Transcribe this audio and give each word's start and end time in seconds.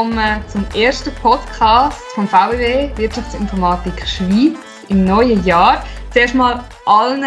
willkommen 0.00 0.42
zum 0.48 0.64
ersten 0.74 1.14
Podcast 1.16 2.00
vom 2.14 2.26
VWW 2.26 2.88
Wirtschaftsinformatik 2.96 4.08
Schweiz 4.08 4.56
im 4.88 5.04
neuen 5.04 5.44
Jahr. 5.44 5.84
Zuerst 6.10 6.34
mal 6.34 6.64
allen 6.86 7.22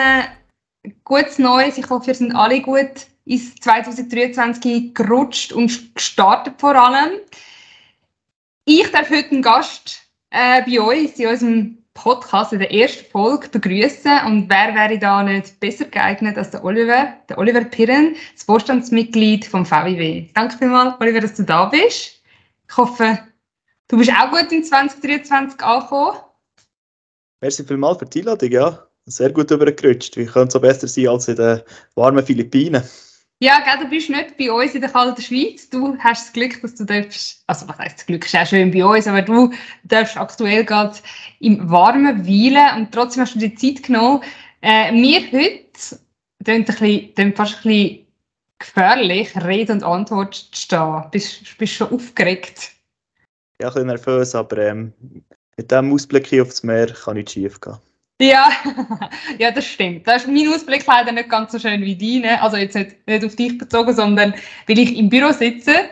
gutes 1.04 1.38
Neues. 1.38 1.78
Ich 1.78 1.88
hoffe, 1.88 2.08
wir 2.08 2.16
sind 2.16 2.36
alle 2.36 2.60
gut 2.62 3.06
ins 3.26 3.54
2023 3.58 4.96
gerutscht 4.96 5.54
und 5.54 5.94
gestartet 5.94 6.56
vor 6.58 6.74
allem. 6.74 7.20
Ich 8.66 8.90
darf 8.92 9.08
heute 9.12 9.30
einen 9.30 9.44
Gast 9.44 10.02
äh, 10.32 10.64
bei 10.64 10.82
uns 10.82 11.20
in 11.20 11.28
unserem 11.28 11.78
Podcast 11.94 12.54
in 12.54 12.60
der 12.60 12.74
ersten 12.74 13.06
Folge 13.12 13.50
begrüßen 13.50 14.26
und 14.26 14.50
wer 14.50 14.74
wäre 14.74 14.98
da 14.98 15.22
nicht 15.22 15.60
besser 15.60 15.86
geeignet 15.86 16.40
als 16.40 16.50
der 16.50 16.66
Oliver, 16.66 17.14
der 17.30 17.38
Oliver 17.38 17.66
Pirren, 17.66 18.16
das 18.34 18.46
Vorstandsmitglied 18.46 19.46
vom 19.46 19.64
VIW. 19.64 20.30
Danke 20.34 20.58
vielmals, 20.58 20.96
Oliver, 21.00 21.20
dass 21.20 21.36
du 21.36 21.44
da 21.44 21.66
bist. 21.66 22.13
Ich 22.74 22.78
hoffe, 22.78 23.20
du 23.88 23.98
bist 24.00 24.10
auch 24.10 24.32
gut 24.32 24.52
in 24.52 24.64
2023 24.64 25.62
angekommen. 25.62 26.18
Merci 27.40 27.64
vielmals 27.64 28.00
für 28.00 28.06
die 28.08 28.22
Einladung, 28.22 28.50
ja. 28.50 28.88
Sehr 29.06 29.32
gut 29.32 29.52
übergerutscht. 29.52 30.18
Wie 30.18 30.26
könnte 30.26 30.48
es 30.48 30.54
so 30.54 30.60
besser 30.60 30.88
sein 30.88 31.08
als 31.08 31.28
in 31.28 31.36
den 31.36 31.62
warmen 31.94 32.26
Philippinen? 32.26 32.82
Ja, 33.40 33.60
gell, 33.60 33.84
du 33.84 33.90
bist 33.92 34.10
nicht 34.10 34.38
bei 34.38 34.52
uns 34.52 34.74
in 34.74 34.82
der 34.82 34.90
kalten 34.90 35.22
Schweiz. 35.22 35.70
Du 35.70 35.96
hast 36.00 36.26
das 36.26 36.34
Glück, 36.34 36.60
dass 36.64 36.74
du 36.74 36.84
darfst, 36.84 37.44
also 37.46 37.68
was 37.68 37.78
heißt 37.78 38.00
das 38.00 38.06
Glück, 38.08 38.26
ist 38.26 38.36
auch 38.36 38.48
schön 38.48 38.72
bei 38.72 38.84
uns, 38.84 39.06
aber 39.06 39.22
du 39.22 39.52
darfst 39.84 40.18
aktuell 40.18 40.66
gerade 40.66 40.98
im 41.42 41.70
Warmen 41.70 42.26
weilen 42.28 42.82
und 42.82 42.92
trotzdem 42.92 43.22
hast 43.22 43.36
du 43.36 43.40
dir 43.40 43.56
Zeit 43.56 43.84
genommen. 43.84 44.24
Äh, 44.64 44.92
mir 44.94 45.22
heute 45.32 46.04
klingt 46.44 47.38
fast 47.38 47.56
ein 47.58 47.70
bisschen 47.70 48.03
gefährlich, 48.60 49.36
Rede 49.44 49.74
und 49.74 49.84
Antwort 49.84 50.36
zu 50.36 50.62
stehen. 50.62 51.04
Bist 51.12 51.42
du 51.60 51.68
schon 51.68 51.92
aufgeregt? 51.92 52.72
Ja, 53.62 53.68
ein 53.68 53.74
bisschen 53.74 53.88
nervös, 53.88 54.36
aber 54.36 54.58
ähm, 54.58 54.94
mit 55.58 55.72
diesem 55.72 55.94
Ausblick 55.94 56.28
hier 56.28 56.44
aufs 56.44 56.64
Meer 56.64 56.88
kann 56.88 57.16
nicht 57.16 57.32
schief 57.32 57.60
gehen. 57.62 57.78
Ja, 58.22 58.52
ja, 59.40 59.52
das 59.52 59.66
stimmt. 59.66 60.08
Das 60.08 60.24
ist 60.24 60.32
mein 60.32 60.48
Ausblick 60.48 60.86
leider 60.86 61.12
nicht 61.12 61.30
ganz 61.30 61.52
so 61.52 61.60
schön 61.60 61.82
wie 61.82 61.96
deine. 61.96 62.42
Also 62.42 62.58
jetzt 62.58 62.76
nicht, 62.76 63.06
nicht 63.08 63.26
auf 63.26 63.36
dich 63.36 63.58
bezogen, 63.58 63.94
sondern 63.94 64.34
weil 64.68 64.80
ich 64.80 64.96
im 64.98 65.10
Büro 65.10 65.32
sitze. 65.32 65.90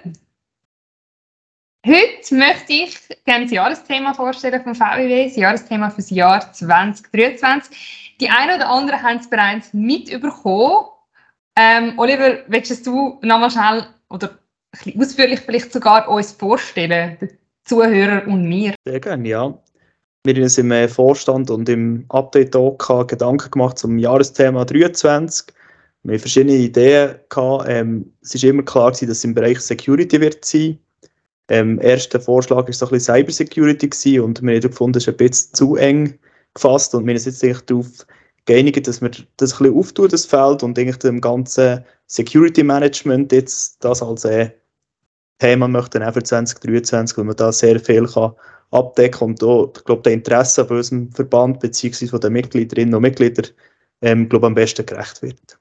Heute 1.86 2.36
möchte 2.36 2.74
ich 2.74 2.96
gerne 3.26 3.46
das 3.46 3.52
Jahresthema 3.52 4.14
vorstellen 4.14 4.62
vom 4.62 4.76
VWW, 4.76 5.26
das 5.26 5.36
Jahresthema 5.36 5.90
für 5.90 5.98
das 5.98 6.12
Jahr 6.12 6.54
2023. 6.54 8.16
Die 8.22 8.30
einen 8.30 8.58
oder 8.58 8.70
anderen 8.70 9.02
haben 9.02 9.18
es 9.18 9.28
bereits 9.28 9.74
mitbekommen. 9.74 10.91
Ähm, 11.58 11.94
Oliver, 11.98 12.40
willst 12.48 12.86
du 12.88 13.20
nochmal 13.22 13.52
schnell 13.52 13.86
oder 14.10 14.38
ein 14.86 15.00
ausführlich 15.00 15.42
vielleicht 15.42 15.74
sogar 15.74 16.08
uns 16.10 16.32
vorstellen, 16.32 17.18
den 17.20 17.30
Zuhörer 17.66 18.26
und 18.28 18.48
mir? 18.48 18.74
Sehr 18.86 19.00
gerne, 19.00 19.28
ja. 19.28 19.58
Wir 20.24 20.36
haben 20.36 20.44
uns 20.44 20.58
im 20.58 20.72
äh, 20.72 20.88
Vorstand 20.88 21.50
und 21.50 21.68
im 21.68 22.06
Update 22.10 22.56
auch 22.56 22.78
Gedanken 23.08 23.50
gemacht 23.50 23.80
zum 23.80 23.98
Jahresthema 23.98 24.66
23. 24.66 25.48
Wir 26.04 26.14
haben 26.14 26.20
verschiedene 26.20 26.56
Ideen 26.56 27.16
gehabt. 27.30 27.66
Ähm, 27.68 28.14
es 28.22 28.42
war 28.42 28.50
immer 28.50 28.64
klar, 28.64 28.92
dass 28.92 29.02
es 29.02 29.24
im 29.24 29.34
Bereich 29.34 29.60
Security 29.60 30.22
wird 30.22 30.46
sein. 30.46 30.80
Ähm, 31.50 31.80
erster 31.82 32.20
Vorschlag 32.22 32.68
war 32.68 32.74
so 32.74 32.86
ein 32.86 32.92
bisschen 32.92 33.16
Cybersecurity 33.16 34.20
und 34.20 34.42
wir 34.42 34.56
haben 34.56 34.62
gefunden, 34.62 34.94
das 34.94 35.04
ist 35.04 35.10
ein 35.10 35.18
bisschen 35.18 35.54
zu 35.54 35.76
eng 35.76 36.18
gefasst 36.54 36.96
und 36.96 37.06
wir 37.06 37.20
sind 37.20 37.34
jetzt 37.34 37.44
eigentlich 37.44 37.66
darauf 37.66 38.06
geeinigt, 38.46 38.88
dass 38.88 39.02
wir 39.02 39.10
das 39.10 39.54
ein 39.54 39.58
bisschen 39.58 39.78
auftun, 39.78 40.10
das 40.10 40.26
Feld, 40.26 40.64
und 40.64 40.78
eigentlich 40.78 40.98
dem 40.98 41.22
ganzen 41.22 41.84
Security 42.08 42.64
Management 42.64 43.32
jetzt 43.32 43.84
das 43.84 44.02
als 44.02 44.26
äh, 44.26 44.52
Thema 45.40 45.68
möchten 45.68 46.04
auch 46.04 46.14
für 46.14 46.24
2023, 46.24 47.18
weil 47.18 47.26
man 47.26 47.36
da 47.36 47.52
sehr 47.52 47.80
viel 47.80 48.06
kann 48.06 48.34
abdecken 48.72 49.28
und 49.28 49.44
auch, 49.44 49.72
ich 49.76 49.84
glaube, 49.84 50.02
der 50.04 50.14
Interesse 50.14 50.66
von 50.66 50.78
unserem 50.78 51.12
Verband 51.12 51.60
bzw. 51.60 52.08
von 52.08 52.22
den 52.22 52.34
Mitgliederinnen 52.34 52.94
und 52.96 53.02
Mitgliedern 53.02 53.48
ähm, 54.02 54.30
glaube, 54.30 54.48
am 54.48 54.56
besten 54.56 54.86
gerecht 54.86 55.22
wird. 55.22 55.60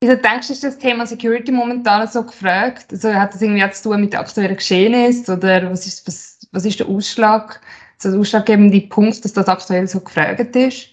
Wieso 0.00 0.16
denkst 0.16 0.48
du, 0.48 0.52
ist 0.52 0.64
das 0.64 0.78
Thema 0.78 1.06
Security 1.06 1.52
momentan 1.52 2.06
so 2.08 2.24
gefragt? 2.24 2.86
Also 2.90 3.14
hat 3.14 3.34
das 3.34 3.42
irgendwie 3.42 3.68
zu 3.70 3.84
tun 3.84 4.00
mit 4.00 4.14
aktuellen 4.14 4.56
Geschehnissen 4.56 5.36
oder 5.36 5.70
was 5.70 5.86
ist, 5.86 6.06
was, 6.06 6.40
was 6.50 6.64
ist 6.64 6.80
der 6.80 6.88
Ausschlag, 6.88 7.60
also 7.96 8.10
der 8.10 8.20
ausschlaggebende 8.20 8.80
Punkt, 8.82 9.24
dass 9.24 9.32
das 9.32 9.48
aktuell 9.48 9.86
so 9.86 10.00
gefragt 10.00 10.56
ist? 10.56 10.88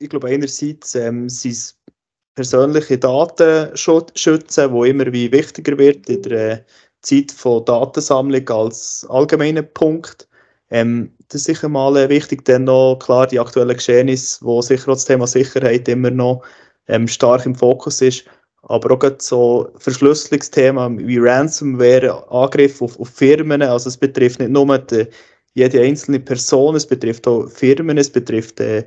Ich 0.00 0.10
glaube, 0.10 0.28
einerseits 0.28 0.94
ähm, 0.94 1.28
sind 1.28 1.52
es 1.52 1.76
persönliche 2.34 2.98
Daten 2.98 3.76
schützen, 3.76 4.70
wo 4.70 4.84
immer 4.84 5.12
wie 5.12 5.32
wichtiger 5.32 5.76
wird 5.76 6.08
in 6.08 6.22
der 6.22 6.52
äh, 6.52 6.64
Zeit 7.02 7.32
von 7.32 7.64
Datensammlung 7.64 8.48
als 8.48 9.04
allgemeiner 9.08 9.62
Punkt. 9.62 10.28
Ähm, 10.70 11.10
das 11.28 11.40
ist 11.40 11.44
sicher 11.46 11.68
mal 11.68 11.96
äh, 11.96 12.08
wichtig, 12.08 12.44
dann 12.44 12.64
noch 12.64 12.98
klar 13.00 13.26
die 13.26 13.40
aktuellen 13.40 13.76
Geschehnisse, 13.76 14.44
wo 14.44 14.62
sicher 14.62 14.92
auch 14.92 14.94
das 14.94 15.06
Thema 15.06 15.26
Sicherheit 15.26 15.88
immer 15.88 16.10
noch 16.10 16.44
ähm, 16.86 17.08
stark 17.08 17.44
im 17.44 17.56
Fokus 17.56 18.00
ist, 18.00 18.24
aber 18.62 18.94
auch 18.94 19.12
so 19.18 19.68
Verschlüsselungsthemen 19.78 21.08
wie 21.08 21.18
Ransomware, 21.18 22.30
Angriff 22.30 22.80
auf, 22.82 23.00
auf 23.00 23.08
Firmen, 23.08 23.62
also 23.62 23.88
es 23.88 23.96
betrifft 23.96 24.38
nicht 24.38 24.52
nur 24.52 24.78
die, 24.78 25.06
jede 25.54 25.80
einzelne 25.80 26.20
Person, 26.20 26.76
es 26.76 26.86
betrifft 26.86 27.26
auch 27.26 27.48
Firmen, 27.48 27.98
es 27.98 28.10
betrifft 28.10 28.60
äh, 28.60 28.84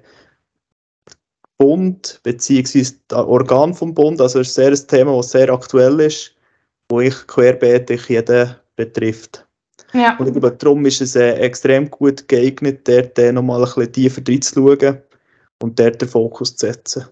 Bund 1.61 2.19
beziehungsweise 2.23 2.95
das 3.07 3.19
Organ 3.19 3.73
vom 3.73 3.93
Bund, 3.93 4.19
also 4.19 4.39
es 4.39 4.49
ist 4.49 4.55
sehr 4.55 4.71
ein 4.71 4.87
Thema, 4.87 5.15
das 5.17 5.31
sehr 5.31 5.49
aktuell 5.49 5.99
ist 5.99 6.35
wo 6.91 6.99
ich 6.99 7.15
querbeet 7.25 7.89
jeden 8.09 8.55
betrifft. 8.75 9.47
Ja. 9.93 10.15
Und 10.17 10.27
ich 10.27 10.33
glaube, 10.33 10.51
darum 10.51 10.85
ist 10.85 11.01
es 11.01 11.15
äh, 11.15 11.33
extrem 11.35 11.89
gut 11.89 12.27
geeignet, 12.27 12.87
dort 12.87 13.17
äh, 13.17 13.31
nochmal 13.31 13.61
ein 13.61 13.65
bisschen 13.65 13.93
tiefer 13.93 14.21
reinzuschauen 14.27 15.01
und 15.61 15.79
dort 15.79 16.01
den 16.01 16.09
Fokus 16.09 16.55
zu 16.55 16.67
setzen. 16.67 17.07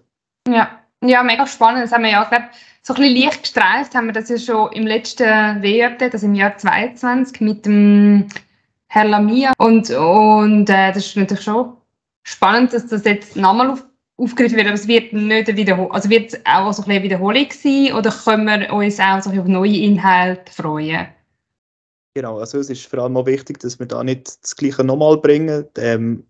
Ja, 0.48 0.80
ja 1.02 1.22
mega 1.22 1.46
spannend. 1.46 1.84
Das 1.84 1.92
haben 1.92 2.04
wir 2.04 2.10
ja, 2.10 2.24
glaube 2.24 2.44
so 2.82 2.94
ein 2.94 3.00
bisschen 3.00 3.22
leicht 3.22 3.42
gestreift, 3.42 3.94
haben 3.94 4.06
wir 4.06 4.12
das 4.12 4.28
ja 4.28 4.38
schon 4.38 4.72
im 4.72 4.86
letzten 4.86 5.62
W-Update, 5.62 6.14
also 6.14 6.26
im 6.26 6.34
Jahr 6.34 6.56
2022, 6.56 7.40
mit 7.40 7.66
dem 7.66 8.28
Herr 8.88 9.04
Lamia. 9.04 9.52
Und, 9.58 9.90
und 9.90 10.70
äh, 10.70 10.92
das 10.92 11.06
ist 11.06 11.16
natürlich 11.16 11.44
schon 11.44 11.76
spannend, 12.22 12.72
dass 12.72 12.86
das 12.86 13.04
jetzt 13.04 13.36
nochmal 13.36 13.70
auf 13.70 13.84
aufgegriffen 14.20 14.56
wird, 14.56 14.66
aber 14.66 14.74
es 14.74 14.86
wird 14.86 15.12
nicht 15.12 15.48
eine 15.48 15.56
Wiederholung, 15.56 15.92
also 15.92 16.10
wird 16.10 16.32
es 16.32 16.40
auch 16.44 16.72
so 16.72 16.82
ein 16.82 16.90
eine 16.90 17.02
Wiederholung 17.02 17.46
sein 17.50 17.92
oder 17.94 18.10
können 18.10 18.46
wir 18.46 18.72
uns 18.72 19.00
auch 19.00 19.22
so 19.22 19.30
auf 19.30 19.46
neue 19.46 19.76
Inhalte 19.76 20.52
freuen? 20.52 21.08
Genau, 22.14 22.38
also 22.38 22.58
es 22.58 22.70
ist 22.70 22.86
vor 22.86 23.00
allem 23.00 23.16
auch 23.16 23.26
wichtig, 23.26 23.60
dass 23.60 23.78
wir 23.78 23.86
da 23.86 24.02
nicht 24.02 24.42
das 24.42 24.56
Gleiche 24.56 24.82
nochmal 24.82 25.16
bringen. 25.16 25.64
Ähm, 25.78 26.24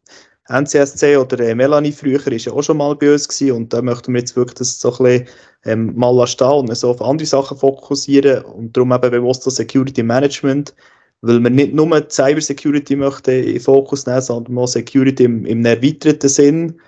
NCSC 0.51 1.17
oder 1.17 1.39
äh, 1.41 1.55
Melanie 1.55 1.93
früher 1.93 2.25
war 2.27 2.33
ja 2.33 2.53
auch 2.53 2.63
schon 2.63 2.77
mal 2.77 2.95
bei 2.97 3.13
uns 3.13 3.29
gewesen, 3.29 3.57
und 3.57 3.73
da 3.73 3.81
möchten 3.81 4.13
wir 4.13 4.21
jetzt 4.21 4.37
wirklich 4.37 4.59
das 4.59 4.81
so 4.81 4.91
ein 4.91 5.05
bisschen 5.05 5.29
ähm, 5.65 5.95
mal 5.97 6.27
stehen 6.27 6.69
und 6.69 6.75
so 6.75 6.91
auf 6.91 7.01
andere 7.01 7.27
Sachen 7.27 7.57
fokussieren 7.57 8.45
und 8.45 8.77
darum 8.77 8.93
eben 8.93 9.11
bewusst 9.11 9.47
das 9.47 9.57
Security 9.57 10.03
Management, 10.03 10.75
weil 11.23 11.41
wir 11.41 11.51
nicht 11.51 11.73
nur 11.73 12.09
Cyber 12.11 12.41
Security 12.41 12.97
möchten 12.97 13.31
in 13.31 13.61
Fokus 13.61 14.07
nehmen, 14.07 14.21
sondern 14.21 14.59
auch 14.59 14.67
Security 14.67 15.25
im, 15.25 15.47
im 15.47 15.65
erweiterten 15.65 16.29
Sinn 16.29 16.81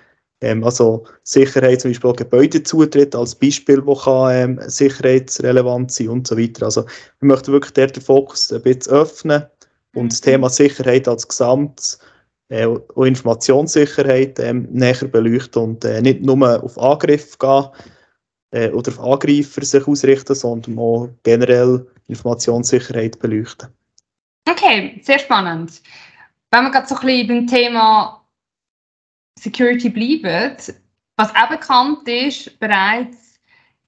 ähm, 0.43 0.65
also 0.65 1.05
Sicherheit, 1.23 1.81
zum 1.81 1.93
Beispiel 1.93 2.13
Gebäudezutritt 2.13 3.15
als 3.15 3.35
Beispiel, 3.35 3.85
wo 3.87 3.95
kann 3.95 4.35
ähm, 4.35 4.61
sicherheitsrelevant 4.67 5.93
sein 5.93 6.09
und 6.09 6.27
so 6.27 6.37
weiter. 6.37 6.67
Also 6.67 6.85
wir 7.21 7.29
möchten 7.29 7.53
wirklich 7.53 7.73
dort 7.73 7.97
den 7.97 8.03
Fokus 8.03 8.53
ein 8.53 8.63
bisschen 8.63 8.93
öffnen 8.93 9.45
und 9.95 10.13
das 10.13 10.21
mhm. 10.21 10.25
Thema 10.25 10.51
Sicherheit 10.51 11.07
als 11.07 11.27
Gesamt 11.27 11.99
äh, 12.49 12.67
und 12.67 13.07
Informationssicherheit 13.07 14.39
ähm, 14.41 14.69
näher 14.71 15.09
beleuchten 15.09 15.63
und 15.63 15.85
äh, 15.85 16.03
nicht 16.03 16.23
nur 16.23 16.63
auf 16.63 16.77
Angriff 16.79 17.39
gehen 17.39 17.67
äh, 18.51 18.71
oder 18.71 18.91
auf 18.91 19.01
Angreifer 19.01 19.65
sich 19.65 19.87
ausrichten, 19.87 20.35
sondern 20.35 20.79
auch 20.79 21.09
generell 21.23 21.87
Informationssicherheit 22.09 23.19
beleuchten. 23.21 23.69
Okay, 24.49 25.01
sehr 25.03 25.21
spannend. 25.21 25.81
Wenn 26.51 26.65
wir 26.65 26.71
gerade 26.71 26.89
so 26.89 26.97
ein 26.97 27.07
bisschen 27.07 27.29
beim 27.29 27.47
Thema 27.47 28.22
Security 29.39 29.89
bleiben. 29.89 30.57
Was 31.17 31.35
auch 31.35 31.49
bekannt 31.49 32.09
ist 32.09 32.59
bereits, 32.59 33.39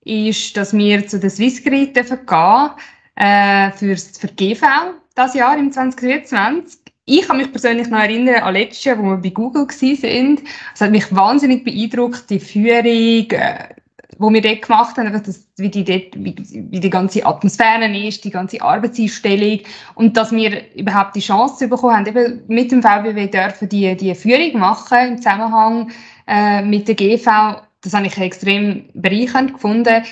ist, 0.05 0.56
dass 0.56 0.76
wir 0.76 1.06
zu 1.06 1.19
den 1.19 1.31
Swissgrid 1.31 1.94
gehen 1.94 2.70
äh, 3.17 3.70
für, 3.73 3.96
für 3.96 4.29
GV 4.29 4.67
das 5.14 5.35
Jahr 5.35 5.56
im 5.56 5.73
2023. 5.73 6.81
Ich 7.06 7.23
kann 7.26 7.37
mich 7.37 7.50
persönlich 7.50 7.88
noch 7.88 7.99
erinnern 7.99 8.43
an 8.43 8.55
letztes 8.55 8.85
Jahr, 8.85 8.99
wo 8.99 9.02
wir 9.02 9.17
bei 9.19 9.31
Google 9.31 9.67
waren. 9.67 10.38
Es 10.75 10.81
hat 10.81 10.91
mich 10.91 11.14
wahnsinnig 11.14 11.64
beeindruckt, 11.64 12.29
die 12.31 12.41
Führung, 12.41 13.31
äh, 13.31 13.75
wo 14.19 14.32
wir 14.32 14.40
dort 14.40 14.62
gemacht 14.62 14.96
haben, 14.96 15.12
dass, 15.12 15.46
wie, 15.56 15.69
die 15.69 15.84
dort, 15.84 16.14
wie, 16.16 16.34
wie 16.70 16.81
die 16.81 16.90
ganze 16.90 17.25
Atmosphäre 17.25 17.87
ist, 18.06 18.25
die 18.25 18.31
ganze 18.31 18.61
Arbeitseinstellung 18.61 19.61
und 19.94 20.16
dass 20.16 20.32
wir 20.32 20.75
überhaupt 20.75 21.16
die 21.16 21.20
Chance 21.20 21.69
bekommen 21.69 21.96
haben, 21.96 22.06
eben 22.06 22.43
mit 22.46 22.72
dem 22.72 22.82
VBW 22.82 23.26
dürfen 23.28 23.69
die, 23.69 23.96
die 23.96 24.14
Führung 24.14 24.58
machen 24.58 24.99
im 25.08 25.16
Zusammenhang 25.19 25.90
äh, 26.26 26.62
mit 26.62 26.88
der 26.88 26.94
GV. 26.94 27.62
Das 27.81 27.94
habe 27.94 28.06
ich 28.06 28.16
extrem 28.19 28.84
bereichernd 28.94 29.55
gefunden. 29.55 30.05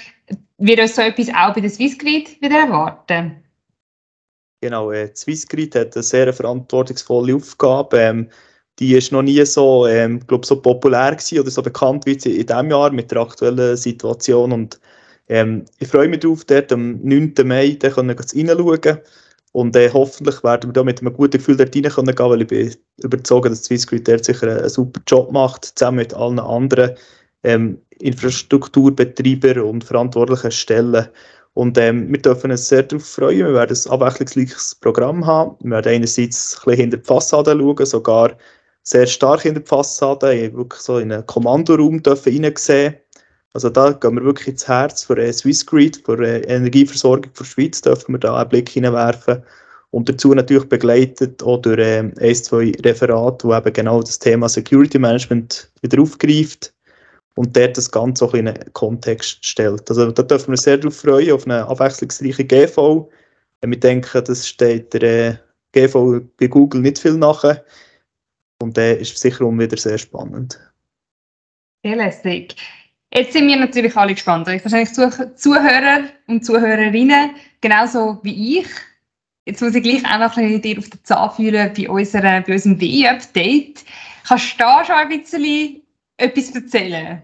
Wir 0.58 0.78
uns 0.80 0.94
so 0.94 1.02
etwas 1.02 1.28
auch 1.30 1.54
bei 1.54 1.60
der 1.60 1.70
Swissgrid 1.70 2.40
wieder 2.40 2.60
erwarten? 2.60 3.42
Genau, 4.60 4.92
äh, 4.92 5.10
Swissgrid 5.14 5.74
hat 5.74 5.96
eine 5.96 6.02
sehr 6.02 6.32
verantwortungsvolle 6.32 7.34
Aufgabe. 7.34 7.98
Ähm, 7.98 8.28
die 8.78 8.94
ist 8.94 9.12
noch 9.12 9.22
nie 9.22 9.44
so, 9.44 9.86
ähm, 9.86 10.20
glaub, 10.26 10.44
so 10.46 10.60
populär 10.60 11.16
oder 11.32 11.50
so 11.50 11.62
bekannt 11.62 12.06
wie 12.06 12.12
in 12.12 12.46
diesem 12.46 12.70
Jahr 12.70 12.90
mit 12.90 13.10
der 13.10 13.20
aktuellen 13.20 13.76
Situation. 13.76 14.52
Und 14.52 14.80
ähm, 15.28 15.64
ich 15.78 15.88
freue 15.88 16.08
mich 16.08 16.20
darauf, 16.20 16.44
dort 16.44 16.72
am 16.72 16.98
9. 17.02 17.34
Mai 17.44 17.76
da 17.78 17.88
reinschauen 17.88 18.98
und 19.52 19.76
äh, 19.76 19.90
hoffentlich 19.92 20.42
werden 20.42 20.70
wir 20.70 20.72
da 20.72 20.82
mit 20.82 21.00
einem 21.00 21.12
guten 21.12 21.36
Gefühl 21.36 21.56
dort 21.56 21.76
rein 21.76 21.82
können 21.82 22.18
weil 22.18 22.40
ich 22.40 22.48
bin 22.48 22.74
überzeugt, 23.02 23.50
dass 23.50 23.64
Swissgrid 23.64 24.08
dort 24.08 24.24
sicher 24.24 24.48
einen, 24.48 24.68
super 24.68 25.00
Job 25.06 25.30
macht, 25.30 25.72
zusammen 25.76 25.98
mit 25.98 26.14
allen 26.14 26.38
anderen 26.38 26.92
ähm, 27.42 27.78
Infrastrukturbetreiber 27.98 29.62
und 29.62 29.84
verantwortlichen 29.84 30.50
Stellen. 30.50 31.06
Und 31.54 31.76
ähm, 31.76 32.10
wir 32.10 32.22
dürfen 32.22 32.50
uns 32.50 32.68
sehr 32.68 32.82
darauf 32.82 33.04
freuen. 33.04 33.46
Wir 33.46 33.52
werden 33.52 33.76
ein 33.76 33.90
abwechslungsreiches 33.92 34.76
Programm 34.76 35.26
haben. 35.26 35.56
Wir 35.60 35.72
werden 35.72 35.92
einerseits 35.92 36.56
ein 36.56 36.64
bisschen 36.64 36.80
hinter 36.80 36.96
die 36.96 37.04
Fassade 37.04 37.50
schauen, 37.52 37.86
sogar 37.86 38.32
sehr 38.82 39.06
stark 39.06 39.42
hinter 39.42 39.60
die 39.60 39.66
Fassade. 39.66 40.34
Ich 40.34 40.54
wirklich 40.54 40.80
so 40.80 40.98
in 40.98 41.12
einen 41.12 41.26
Kommandoraum 41.26 42.02
dürfen 42.02 42.44
reinsehen. 42.44 42.96
Also 43.54 43.68
da 43.68 43.92
gehen 43.92 44.14
wir 44.14 44.24
wirklich 44.24 44.48
ins 44.48 44.66
Herz 44.66 45.04
für 45.04 45.18
äh, 45.18 45.32
Swissgrid, 45.32 46.02
für 46.04 46.18
äh, 46.18 46.40
Energieversorgung 46.42 47.30
für 47.34 47.44
die 47.44 47.50
Schweiz, 47.50 47.80
dürfen 47.82 48.14
wir 48.14 48.18
da 48.18 48.36
einen 48.36 48.48
Blick 48.48 48.68
hineinwerfen. 48.70 49.42
Und 49.90 50.08
dazu 50.08 50.32
natürlich 50.32 50.68
begleitet 50.70 51.42
auch 51.42 51.58
durch 51.58 51.78
äh, 51.78 51.98
ein, 51.98 52.34
zwei 52.34 52.72
Referate, 52.82 53.46
wo 53.46 53.54
eben 53.54 53.72
genau 53.74 54.00
das 54.00 54.18
Thema 54.18 54.48
Security 54.48 54.98
Management 54.98 55.70
wieder 55.82 56.00
aufgreift 56.00 56.72
und 57.34 57.54
dort 57.54 57.76
das 57.76 57.90
Ganze 57.90 58.24
auch 58.24 58.32
in 58.32 58.48
einen 58.48 58.72
Kontext 58.72 59.44
stellt. 59.44 59.88
Also 59.90 60.10
da 60.10 60.22
dürfen 60.22 60.52
wir 60.52 60.56
sehr 60.56 60.78
darauf 60.78 60.96
freuen, 60.96 61.32
auf 61.32 61.44
eine 61.44 61.66
abwechslungsreiche 61.66 62.44
GV. 62.44 63.10
Wir 63.60 63.80
denken, 63.80 64.24
das 64.24 64.48
steht 64.48 64.94
der 64.94 65.40
GV 65.72 66.20
bei 66.38 66.46
Google 66.46 66.80
nicht 66.80 66.98
viel 66.98 67.18
nachher. 67.18 67.62
Und 68.62 68.76
der 68.76 68.98
ist 68.98 69.18
sicher 69.18 69.50
wieder 69.50 69.76
sehr 69.76 69.98
spannend. 69.98 70.58
Sehr 71.84 71.96
lässig. 71.96 72.56
Jetzt 73.14 73.34
sind 73.34 73.46
wir 73.46 73.56
natürlich 73.56 73.94
alle 73.96 74.14
gespannt. 74.14 74.46
Wahrscheinlich 74.46 74.92
Zuhörer 74.92 76.04
und 76.28 76.44
Zuhörerinnen, 76.44 77.32
genauso 77.60 78.18
wie 78.22 78.60
ich. 78.60 78.68
Jetzt 79.44 79.60
muss 79.60 79.74
ich 79.74 79.82
gleich 79.82 80.04
auch 80.04 80.18
noch 80.18 80.36
ein 80.36 80.46
bisschen 80.46 80.62
dir 80.62 80.78
auf 80.78 80.88
den 80.88 81.04
Zahn 81.04 81.30
fühlen 81.32 81.72
bei, 81.76 81.90
unserer, 81.90 82.40
bei 82.40 82.52
unserem 82.52 82.80
WI-Update. 82.80 83.84
Kannst 84.26 84.54
du 84.54 84.58
da 84.58 84.84
schon 84.84 84.94
ein 84.94 85.08
bisschen 85.08 85.82
etwas 86.16 86.54
erzählen? 86.54 87.22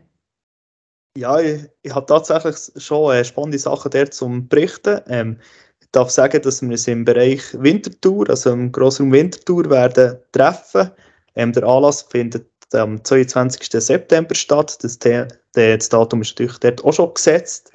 Ja, 1.16 1.40
ich, 1.40 1.62
ich 1.82 1.94
habe 1.94 2.06
tatsächlich 2.06 2.56
schon 2.76 3.14
äh, 3.14 3.24
spannende 3.24 3.58
Sachen 3.58 3.90
der 3.90 4.10
zum 4.10 4.48
Berichten. 4.48 5.00
Ähm, 5.06 5.40
ich 5.80 5.88
darf 5.92 6.10
sagen, 6.10 6.42
dass 6.42 6.60
wir 6.60 6.70
uns 6.70 6.86
im 6.88 7.04
Bereich 7.04 7.42
Wintertour, 7.54 8.28
also 8.28 8.52
im 8.52 8.72
Grossraum 8.72 9.12
Wintertour, 9.12 9.70
werden 9.70 10.18
treffen. 10.32 10.90
Ähm, 11.38 11.52
der 11.52 11.62
Anlass 11.62 12.02
findet 12.02 12.46
am 12.74 13.02
22. 13.02 13.70
September 13.70 14.34
statt. 14.34 14.76
Das, 14.82 14.98
das 14.98 15.88
Datum 15.88 16.20
ist 16.20 16.30
natürlich 16.32 16.58
dort 16.58 16.84
auch 16.84 16.92
schon 16.92 17.14
gesetzt. 17.14 17.72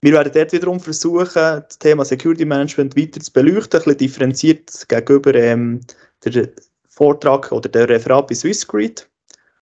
Wir 0.00 0.12
werden 0.12 0.32
dort 0.32 0.52
wiederum 0.52 0.80
versuchen, 0.80 1.32
das 1.32 1.78
Thema 1.78 2.04
Security 2.04 2.44
Management 2.44 2.96
weiter 2.96 3.20
zu 3.20 3.32
beleuchten, 3.32 3.80
ein 3.80 3.84
bisschen 3.84 3.98
differenziert 3.98 4.88
gegenüber 4.88 5.34
ähm, 5.34 5.80
der 6.24 6.48
Vortrag 6.88 7.50
oder 7.52 7.68
der 7.68 7.88
Referat 7.88 8.26
bei 8.26 8.34
Swissgrid. 8.34 9.08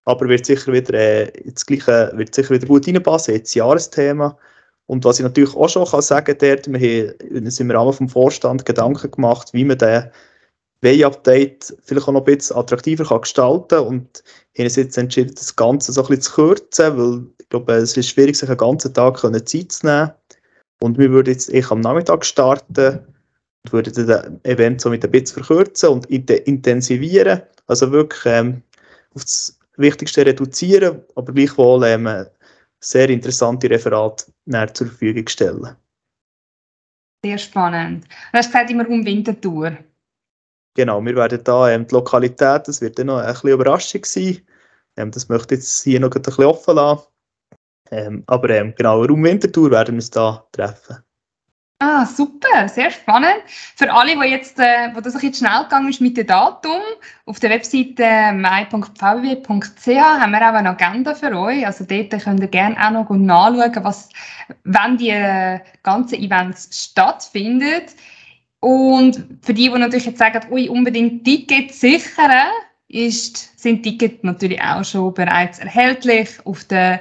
Aber 0.06 0.28
wird 0.28 0.46
sicher 0.46 0.72
wieder, 0.72 0.94
äh, 0.94 1.32
das 1.44 1.66
Gleiche 1.66 2.12
wird 2.14 2.34
sicher 2.34 2.50
wieder 2.50 2.66
gut 2.66 2.86
reinpassen, 2.86 3.34
jetzt 3.34 3.54
Jahresthema. 3.54 4.38
Und 4.86 5.04
was 5.04 5.18
ich 5.18 5.24
natürlich 5.24 5.54
auch 5.54 5.68
schon 5.68 5.86
kann 5.86 6.00
sagen 6.00 6.38
kann, 6.38 6.80
wir 6.80 7.14
haben 7.20 7.44
uns 7.44 7.60
im 7.60 7.70
Rahmen 7.70 7.92
vom 7.92 8.08
Vorstand 8.08 8.64
Gedanken 8.64 9.10
gemacht, 9.10 9.52
wie 9.52 9.64
man 9.64 9.78
den 9.78 10.10
Way-Update 10.82 11.76
vielleicht 11.84 12.08
auch 12.08 12.12
noch 12.12 12.26
ein 12.26 12.36
bisschen 12.36 12.56
attraktiver 12.56 13.04
kann 13.04 13.20
gestalten 13.22 13.68
kann. 13.68 13.86
Und 13.86 14.22
haben 14.56 14.64
uns 14.64 14.76
jetzt 14.76 14.98
entschieden, 14.98 15.34
das 15.34 15.56
Ganze 15.56 15.92
so 15.92 16.02
ein 16.02 16.08
bisschen 16.08 16.22
zu 16.22 16.34
kürzen, 16.34 16.98
weil 16.98 17.26
ich 17.40 17.48
glaube, 17.48 17.72
es 17.74 17.96
ist 17.96 18.08
schwierig, 18.08 18.36
sich 18.36 18.48
einen 18.48 18.58
ganzen 18.58 18.92
Tag 18.94 19.18
Zeit 19.18 19.72
zu 19.72 19.86
nehmen. 19.86 20.12
Und 20.80 20.98
wir 20.98 21.10
würden 21.10 21.32
jetzt 21.32 21.48
ich 21.50 21.70
am 21.70 21.80
Nachmittag 21.80 22.24
starten 22.24 23.06
und 23.64 23.72
würden 23.72 23.92
das 23.94 24.24
Event 24.44 24.80
somit 24.80 25.04
ein 25.04 25.10
bisschen 25.10 25.44
verkürzen 25.44 25.88
und 25.88 26.06
intensivieren. 26.06 27.42
Also 27.66 27.90
wirklich 27.92 28.22
ähm, 28.26 28.62
auf 29.14 29.22
das 29.22 29.58
Wichtigste 29.76 30.24
reduzieren, 30.24 31.02
aber 31.14 31.32
gleichwohl 31.32 31.84
ähm, 31.84 32.26
sehr 32.80 33.08
interessante 33.08 33.68
Referate 33.68 34.26
zur 34.74 34.86
Verfügung 34.86 35.26
stellen. 35.28 35.76
Sehr 37.24 37.38
spannend. 37.38 38.04
Du 38.04 38.38
hast 38.38 38.46
gesagt, 38.46 38.70
immer 38.70 38.88
um 38.88 39.04
Wintertour. 39.04 39.76
Genau, 40.76 41.02
wir 41.02 41.16
werden 41.16 41.42
da 41.42 41.70
ähm, 41.70 41.86
die 41.86 41.94
Lokalität, 41.94 42.68
das 42.68 42.82
wird 42.82 42.98
dann 42.98 43.06
noch 43.06 43.18
ein 43.18 43.32
bisschen 43.32 43.50
Überraschung 43.50 44.04
sein. 44.04 44.42
Ähm, 44.98 45.10
das 45.10 45.30
möchte 45.30 45.54
ich 45.54 45.62
jetzt 45.62 45.82
hier 45.82 45.98
noch 45.98 46.14
ein 46.14 46.20
bisschen 46.20 46.44
offen 46.44 46.76
lassen. 46.76 47.06
Ähm, 47.90 48.24
aber 48.26 48.50
ähm, 48.50 48.74
genau, 48.76 49.02
Raum 49.02 49.24
Wintertour 49.24 49.70
werden 49.70 49.94
wir 49.94 49.98
uns 49.98 50.10
da 50.10 50.44
treffen. 50.52 50.98
Ah, 51.78 52.04
super, 52.04 52.68
sehr 52.68 52.90
spannend. 52.90 53.42
Für 53.46 53.90
alle, 53.92 54.16
die 54.16 54.28
jetzt, 54.28 54.58
äh, 54.58 54.90
wo 54.94 55.00
das 55.00 55.14
ein 55.14 55.20
bisschen 55.20 55.46
schnell 55.46 55.62
gegangen 55.64 55.88
ist 55.88 56.00
mit 56.02 56.16
dem 56.16 56.26
Datum, 56.26 56.80
auf 57.24 57.40
der 57.40 57.50
Webseite 57.50 58.32
mai.vw.ch 58.34 59.86
haben 59.86 60.32
wir 60.32 60.48
auch 60.48 60.54
eine 60.54 60.70
Agenda 60.70 61.14
für 61.14 61.34
euch. 61.36 61.66
Also 61.66 61.84
dort 61.84 62.22
könnt 62.22 62.40
ihr 62.40 62.48
gerne 62.48 62.76
auch 62.78 62.90
noch 62.90 63.10
nachschauen, 63.10 63.84
was, 63.84 64.08
wenn 64.64 64.96
die 64.98 65.10
äh, 65.10 65.60
ganzen 65.82 66.20
Events 66.20 66.68
stattfinden. 66.84 67.82
Und 68.66 69.38
für 69.42 69.54
die, 69.54 69.70
die 69.70 69.78
natürlich 69.78 70.06
jetzt 70.06 70.18
sagen, 70.18 70.40
ui, 70.50 70.68
unbedingt 70.68 71.22
Tickets 71.22 71.78
sichern, 71.78 72.48
ist, 72.88 73.56
sind 73.56 73.84
Tickets 73.84 74.24
natürlich 74.24 74.60
auch 74.60 74.84
schon 74.84 75.14
bereits 75.14 75.60
erhältlich 75.60 76.30
auf 76.44 76.64
der 76.64 77.00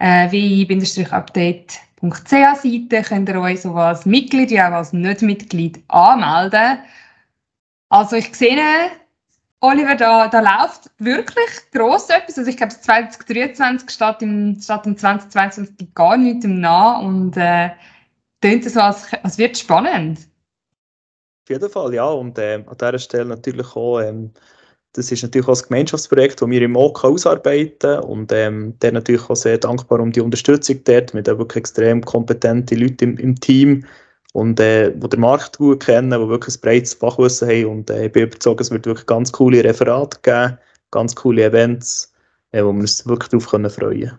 äh, 0.00 0.30
wi-update.ch 0.30 1.80
Seite 2.26 3.02
könnt 3.08 3.28
ihr 3.30 3.40
euch 3.40 3.62
sowohl 3.62 3.80
als 3.80 4.04
Mitglied 4.04 4.50
wie 4.50 4.60
auch 4.60 4.64
als 4.70 4.92
Nicht-Mitglied 4.92 5.82
anmelden. 5.88 6.80
Also 7.88 8.16
ich 8.16 8.34
sehe, 8.34 8.90
Oliver, 9.60 9.94
da, 9.94 10.28
da 10.28 10.40
läuft 10.40 10.90
wirklich 10.98 11.70
gross 11.72 12.10
etwas. 12.10 12.36
Also 12.36 12.50
ich 12.50 12.58
glaube, 12.58 12.78
2023 12.78 13.88
statt 13.90 14.20
im, 14.20 14.60
statt 14.60 14.86
im 14.86 14.98
2022 14.98 15.94
gar 15.94 16.18
nichts 16.18 16.44
im 16.44 16.60
Nah 16.60 16.98
und 16.98 17.34
äh, 17.38 17.70
klingt 18.42 18.68
so, 18.68 18.80
als, 18.80 19.06
als 19.22 19.38
wird 19.38 19.56
spannend. 19.56 20.27
Auf 21.48 21.50
jeden 21.50 21.70
Fall, 21.70 21.94
ja. 21.94 22.04
Und 22.04 22.38
äh, 22.38 22.62
an 22.66 22.76
dieser 22.78 22.98
Stelle 22.98 23.24
natürlich 23.24 23.74
auch, 23.74 24.00
ähm, 24.00 24.32
das 24.92 25.10
ist 25.10 25.22
natürlich 25.22 25.48
auch 25.48 25.56
ein 25.56 25.68
Gemeinschaftsprojekt, 25.68 26.42
das 26.42 26.50
wir 26.50 26.60
im 26.60 26.76
OK 26.76 27.04
ausarbeiten 27.04 28.00
und 28.00 28.30
ähm, 28.32 28.78
der 28.80 28.92
natürlich 28.92 29.30
auch 29.30 29.34
sehr 29.34 29.56
dankbar 29.56 30.00
um 30.00 30.12
die 30.12 30.20
Unterstützung 30.20 30.84
dort. 30.84 31.14
mit 31.14 31.26
wirklich 31.26 31.56
extrem 31.56 32.02
kompetenten 32.02 32.78
Leuten 32.78 33.12
im, 33.12 33.16
im 33.16 33.40
Team 33.40 33.86
und 34.34 34.60
äh, 34.60 34.92
die 34.92 35.08
den 35.08 35.20
Markt 35.20 35.56
gut 35.56 35.86
kennen, 35.86 36.10
die 36.10 36.28
wirklich 36.28 36.56
ein 36.56 36.60
breites 36.60 36.92
Fachwissen 36.92 37.48
haben 37.48 37.64
und 37.64 37.90
äh, 37.90 38.06
ich 38.06 38.12
bin 38.12 38.24
überzeugt, 38.24 38.60
es 38.60 38.70
wird 38.70 38.84
wirklich 38.84 39.06
ganz 39.06 39.32
coole 39.32 39.64
Referate 39.64 40.18
geben, 40.20 40.58
ganz 40.90 41.16
coole 41.16 41.44
Events, 41.44 42.12
äh, 42.52 42.62
wo 42.62 42.74
wir 42.74 42.80
uns 42.80 43.06
wirklich 43.06 43.30
darauf 43.30 43.48
können 43.48 43.70
freuen 43.70 44.18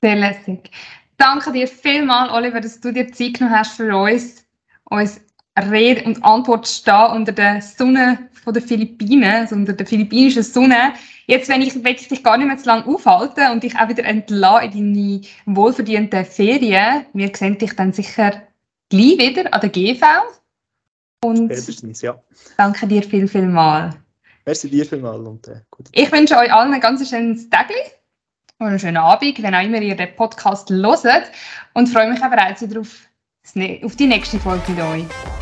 Sehr 0.00 0.14
lässig. 0.14 0.70
Danke 1.16 1.50
dir 1.50 1.66
vielmals, 1.66 2.32
Oliver, 2.32 2.60
dass 2.60 2.80
du 2.80 2.92
dir 2.92 3.10
Zeit 3.10 3.34
genommen 3.34 3.58
hast 3.58 3.76
für 3.76 3.96
uns, 3.96 4.46
uns 4.84 5.20
Rede 5.58 6.04
und 6.04 6.24
Antwort 6.24 6.66
stehen 6.66 7.10
unter 7.12 7.32
der 7.32 7.60
Sonne 7.60 8.30
von 8.42 8.54
der 8.54 8.62
Philippinen, 8.62 9.24
also 9.24 9.54
unter 9.54 9.72
der 9.72 9.86
philippinischen 9.86 10.42
Sonne. 10.42 10.94
Jetzt, 11.26 11.48
wenn 11.48 11.62
ich, 11.62 11.74
will 11.74 11.94
ich 11.94 12.08
dich 12.08 12.24
gar 12.24 12.36
nicht 12.36 12.46
mehr 12.46 12.56
zu 12.56 12.66
lange 12.66 12.86
aufhalten 12.86 13.50
und 13.52 13.62
dich 13.62 13.76
auch 13.76 13.88
wieder 13.88 14.04
entlassen 14.04 14.72
in 14.72 14.94
deine 14.94 15.20
wohlverdienten 15.56 16.24
Ferien. 16.24 17.06
Wir 17.12 17.30
sehen 17.34 17.58
dich 17.58 17.76
dann 17.76 17.92
sicher 17.92 18.42
gleich 18.88 19.18
wieder 19.18 19.52
an 19.52 19.60
der 19.60 19.70
GV. 19.70 20.04
Und 21.24 21.52
ja. 22.02 22.20
danke 22.56 22.86
dir 22.86 23.02
viel, 23.02 23.28
viel 23.28 23.46
mal. 23.46 23.94
Merci 24.44 24.68
dir 24.68 24.84
vielmal 24.84 25.20
und 25.20 25.46
äh, 25.46 25.60
Ich 25.92 26.10
wünsche 26.10 26.36
euch 26.36 26.52
allen 26.52 26.74
ein 26.74 26.80
ganz 26.80 27.08
schönes 27.08 27.48
Tag 27.48 27.70
und 28.58 28.66
einen 28.66 28.78
schönen 28.78 28.96
Abend, 28.96 29.40
wenn 29.40 29.54
auch 29.54 29.62
immer 29.62 29.80
ihr 29.80 29.94
den 29.94 30.16
Podcast 30.16 30.68
hört. 30.70 31.30
Und 31.74 31.88
freue 31.88 32.10
mich 32.10 32.22
auch 32.22 32.30
bereits 32.30 32.62
wieder 32.62 32.80
auf, 32.80 33.08
auf 33.84 33.96
die 33.96 34.06
nächste 34.06 34.40
Folge 34.40 34.72
mit 34.72 34.80
euch. 34.80 35.41